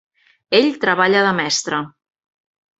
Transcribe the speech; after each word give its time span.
Ell 0.59 0.69
treballa 0.87 1.23
de 1.29 1.37
mestre. 1.43 1.85